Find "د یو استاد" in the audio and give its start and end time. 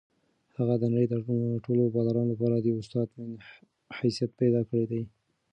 2.57-3.07